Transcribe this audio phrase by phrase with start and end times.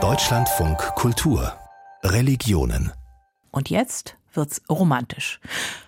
[0.00, 1.52] Deutschlandfunk Kultur
[2.04, 2.92] Religionen
[3.50, 5.40] Und jetzt wird's romantisch.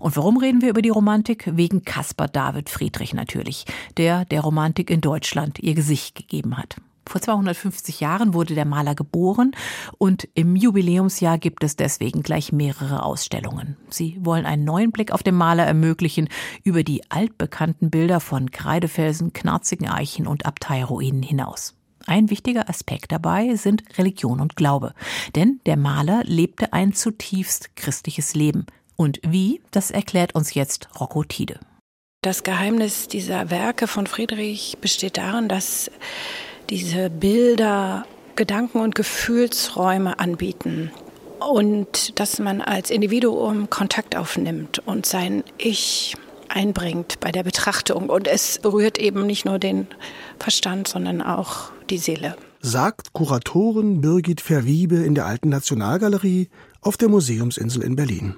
[0.00, 1.48] Und warum reden wir über die Romantik?
[1.56, 3.66] Wegen Caspar David Friedrich natürlich,
[3.98, 6.74] der der Romantik in Deutschland ihr Gesicht gegeben hat.
[7.06, 9.52] Vor 250 Jahren wurde der Maler geboren
[9.96, 13.76] und im Jubiläumsjahr gibt es deswegen gleich mehrere Ausstellungen.
[13.90, 16.28] Sie wollen einen neuen Blick auf den Maler ermöglichen
[16.64, 21.76] über die altbekannten Bilder von Kreidefelsen, knarzigen Eichen und Abteiruinen hinaus.
[22.06, 24.94] Ein wichtiger Aspekt dabei sind Religion und Glaube.
[25.34, 28.66] Denn der Maler lebte ein zutiefst christliches Leben.
[28.96, 31.60] Und wie, das erklärt uns jetzt Rocco Tide.
[32.22, 35.90] Das Geheimnis dieser Werke von Friedrich besteht darin, dass
[36.70, 40.90] diese Bilder Gedanken- und Gefühlsräume anbieten
[41.40, 46.14] und dass man als Individuum Kontakt aufnimmt und sein Ich
[46.48, 48.08] einbringt bei der Betrachtung.
[48.08, 49.88] Und es berührt eben nicht nur den
[50.38, 52.36] Verstand, sondern auch die Seele.
[52.60, 56.48] Sagt Kuratorin Birgit Verwiebe in der Alten Nationalgalerie
[56.80, 58.36] auf der Museumsinsel in Berlin.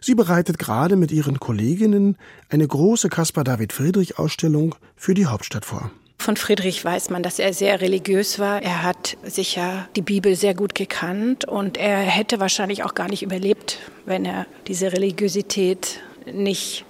[0.00, 2.16] Sie bereitet gerade mit ihren Kolleginnen
[2.50, 5.90] eine große Caspar David Friedrich Ausstellung für die Hauptstadt vor.
[6.18, 8.62] Von Friedrich weiß man, dass er sehr religiös war.
[8.62, 13.22] Er hat sicher die Bibel sehr gut gekannt und er hätte wahrscheinlich auch gar nicht
[13.22, 16.00] überlebt, wenn er diese Religiosität
[16.32, 16.84] nicht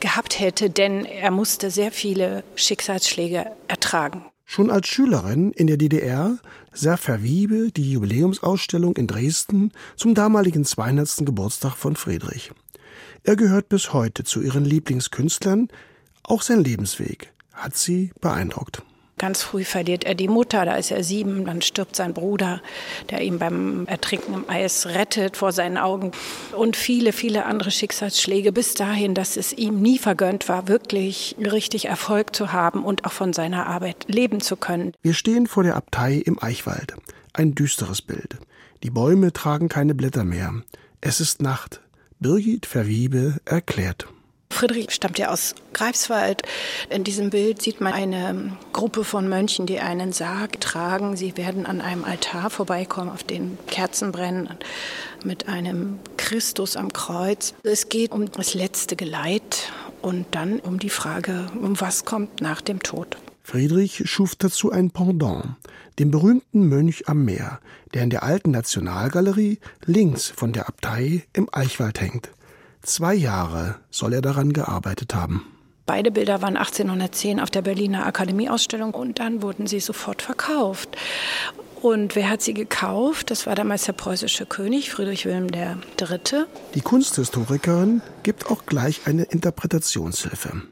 [0.00, 4.24] gehabt hätte, denn er musste sehr viele Schicksalsschläge ertragen.
[4.50, 6.38] Schon als Schülerin in der DDR
[6.72, 11.16] sah Verwiebe die Jubiläumsausstellung in Dresden zum damaligen 200.
[11.26, 12.50] Geburtstag von Friedrich.
[13.24, 15.68] Er gehört bis heute zu ihren Lieblingskünstlern,
[16.22, 18.82] auch sein Lebensweg hat sie beeindruckt.
[19.18, 22.62] Ganz früh verliert er die Mutter, da ist er sieben, dann stirbt sein Bruder,
[23.10, 26.12] der ihn beim Ertrinken im Eis rettet vor seinen Augen.
[26.56, 31.86] Und viele, viele andere Schicksalsschläge bis dahin, dass es ihm nie vergönnt war, wirklich richtig
[31.86, 34.92] Erfolg zu haben und auch von seiner Arbeit leben zu können.
[35.02, 36.94] Wir stehen vor der Abtei im Eichwald.
[37.32, 38.36] Ein düsteres Bild.
[38.84, 40.54] Die Bäume tragen keine Blätter mehr.
[41.00, 41.80] Es ist Nacht.
[42.20, 44.06] Birgit Verwiebe erklärt.
[44.50, 46.42] Friedrich stammt ja aus Greifswald.
[46.90, 51.16] In diesem Bild sieht man eine Gruppe von Mönchen, die einen Sarg tragen.
[51.16, 54.48] Sie werden an einem Altar vorbeikommen, auf den Kerzen brennen,
[55.22, 57.54] mit einem Christus am Kreuz.
[57.62, 59.70] Es geht um das letzte Geleit
[60.02, 63.16] und dann um die Frage, um was kommt nach dem Tod.
[63.44, 65.56] Friedrich schuf dazu ein Pendant,
[65.98, 67.60] den berühmten Mönch am Meer,
[67.94, 72.30] der in der alten Nationalgalerie links von der Abtei im Eichwald hängt.
[72.82, 75.44] Zwei Jahre soll er daran gearbeitet haben.
[75.86, 80.96] Beide Bilder waren 1810 auf der Berliner Akademieausstellung und dann wurden sie sofort verkauft.
[81.80, 83.30] Und wer hat sie gekauft?
[83.30, 86.44] Das war damals der preußische König Friedrich Wilhelm III.
[86.74, 90.62] Die Kunsthistorikerin gibt auch gleich eine Interpretationshilfe.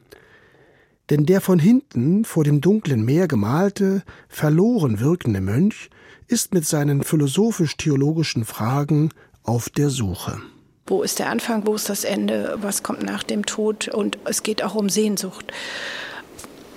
[1.09, 5.89] Denn der von hinten vor dem dunklen Meer gemalte, verloren wirkende Mönch
[6.27, 9.11] ist mit seinen philosophisch-theologischen Fragen
[9.43, 10.41] auf der Suche.
[10.87, 13.89] Wo ist der Anfang, wo ist das Ende, was kommt nach dem Tod?
[13.89, 15.51] Und es geht auch um Sehnsucht,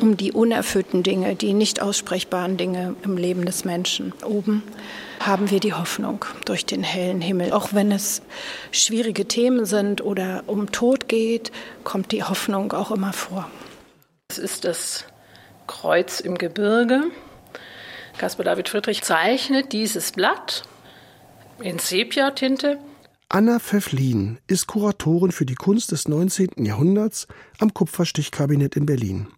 [0.01, 4.13] um die unerfüllten Dinge, die nicht aussprechbaren Dinge im Leben des Menschen.
[4.25, 4.65] Oben
[5.21, 7.53] haben wir die Hoffnung durch den hellen Himmel.
[7.53, 8.23] Auch wenn es
[8.73, 11.53] schwierige Themen sind oder um Tod geht,
[11.85, 13.49] kommt die Hoffnung auch immer vor.
[14.29, 15.05] Es ist das
[15.69, 17.05] Kreuz im Gebirge.
[18.19, 20.65] Caspar David Friedrich zeichnet dieses Blatt
[21.63, 22.79] in Sepia-Tinte
[23.33, 26.65] Anna Pfefflin ist Kuratorin für die Kunst des 19.
[26.65, 27.29] Jahrhunderts
[27.61, 29.29] am Kupferstichkabinett in Berlin.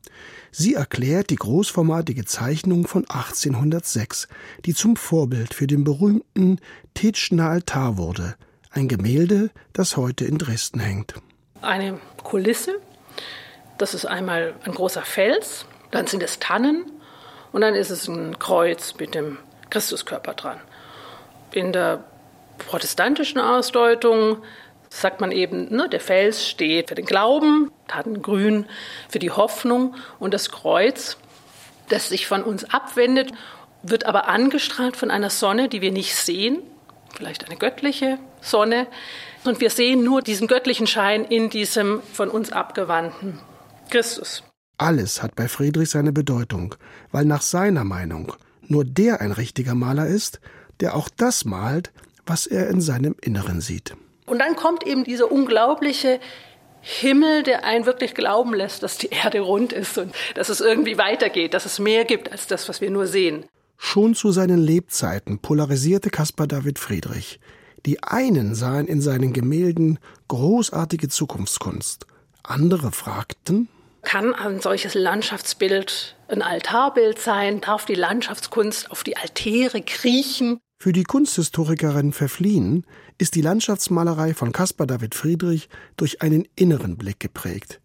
[0.50, 4.28] Sie erklärt die großformatige Zeichnung von 1806,
[4.64, 6.58] die zum Vorbild für den berühmten
[6.94, 8.36] Tetschner Altar wurde,
[8.70, 11.12] ein Gemälde, das heute in Dresden hängt.
[11.60, 12.76] Eine Kulisse,
[13.76, 16.90] das ist einmal ein großer Fels, dann sind es Tannen
[17.52, 19.36] und dann ist es ein Kreuz mit dem
[19.68, 20.60] Christuskörper dran.
[21.52, 22.04] In der
[22.66, 24.38] protestantischen Ausdeutung
[24.88, 28.66] sagt man eben, ne, der Fels steht für den Glauben, Tatengrün
[29.08, 31.16] für die Hoffnung und das Kreuz,
[31.88, 33.32] das sich von uns abwendet,
[33.82, 36.58] wird aber angestrahlt von einer Sonne, die wir nicht sehen,
[37.14, 38.86] vielleicht eine göttliche Sonne.
[39.44, 43.40] Und wir sehen nur diesen göttlichen Schein in diesem von uns abgewandten
[43.90, 44.44] Christus.
[44.78, 46.74] Alles hat bei Friedrich seine Bedeutung,
[47.10, 48.32] weil nach seiner Meinung
[48.62, 50.40] nur der ein richtiger Maler ist,
[50.80, 51.92] der auch das malt,
[52.26, 53.94] was er in seinem Inneren sieht.
[54.26, 56.20] Und dann kommt eben dieser unglaubliche
[56.80, 60.98] Himmel, der einen wirklich glauben lässt, dass die Erde rund ist und dass es irgendwie
[60.98, 63.44] weitergeht, dass es mehr gibt als das, was wir nur sehen.
[63.76, 67.40] Schon zu seinen Lebzeiten polarisierte Caspar David Friedrich.
[67.86, 69.98] Die einen sahen in seinen Gemälden
[70.28, 72.06] großartige Zukunftskunst,
[72.42, 73.68] andere fragten,
[74.02, 77.60] Kann ein solches Landschaftsbild ein Altarbild sein?
[77.60, 80.58] Darf die Landschaftskunst auf die Altäre kriechen?
[80.82, 82.84] Für die Kunsthistorikerin Verfliehen
[83.16, 87.80] ist die Landschaftsmalerei von Caspar David Friedrich durch einen inneren Blick geprägt.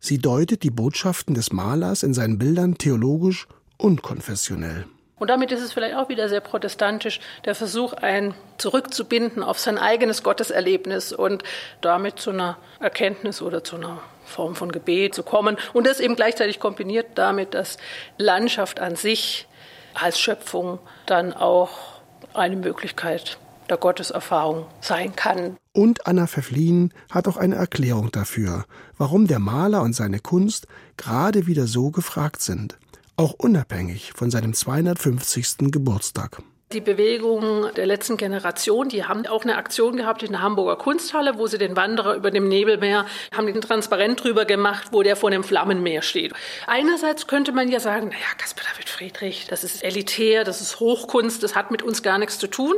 [0.00, 3.46] Sie deutet die Botschaften des Malers in seinen Bildern theologisch
[3.78, 4.86] und konfessionell.
[5.20, 9.78] Und damit ist es vielleicht auch wieder sehr protestantisch, der Versuch, einen zurückzubinden auf sein
[9.78, 11.44] eigenes Gotteserlebnis und
[11.80, 15.56] damit zu einer Erkenntnis oder zu einer Form von Gebet zu kommen.
[15.74, 17.78] Und das eben gleichzeitig kombiniert damit, dass
[18.18, 19.46] Landschaft an sich
[19.94, 21.91] als Schöpfung dann auch
[22.34, 23.38] eine Möglichkeit
[23.70, 25.56] der Gotteserfahrung sein kann.
[25.72, 28.64] Und Anna Pfefflin hat auch eine Erklärung dafür,
[28.98, 32.76] warum der Maler und seine Kunst gerade wieder so gefragt sind
[33.16, 35.70] auch unabhängig von seinem 250.
[35.70, 36.42] Geburtstag.
[36.72, 41.36] Die Bewegung der letzten Generation, die haben auch eine Aktion gehabt in der Hamburger Kunsthalle,
[41.36, 43.04] wo sie den Wanderer über dem Nebelmeer
[43.36, 46.32] haben den transparent drüber gemacht, wo der vor dem Flammenmeer steht.
[46.66, 51.42] Einerseits könnte man ja sagen, naja, Caspar David Friedrich, das ist elitär, das ist Hochkunst,
[51.42, 52.74] das hat mit uns gar nichts zu tun.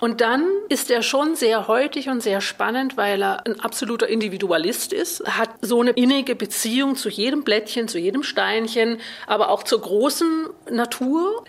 [0.00, 4.94] Und dann ist er schon sehr heutig und sehr spannend, weil er ein absoluter Individualist
[4.94, 9.82] ist, hat so eine innige Beziehung zu jedem Blättchen, zu jedem Steinchen, aber auch zur
[9.82, 11.44] großen Natur.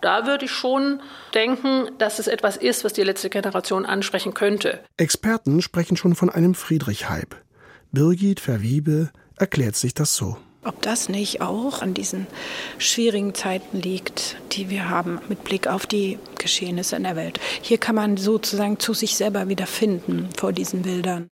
[0.00, 1.00] Da würde ich schon
[1.34, 4.80] denken, dass es etwas ist, was die letzte Generation ansprechen könnte.
[4.96, 7.36] Experten sprechen schon von einem Friedrich-Hype.
[7.92, 10.36] Birgit Verwiebe erklärt sich das so.
[10.62, 12.26] Ob das nicht auch an diesen
[12.76, 17.40] schwierigen Zeiten liegt, die wir haben mit Blick auf die Geschehnisse in der Welt.
[17.62, 21.28] Hier kann man sozusagen zu sich selber wieder finden vor diesen Bildern.